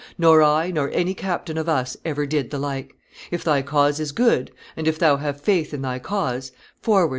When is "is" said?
3.99-4.11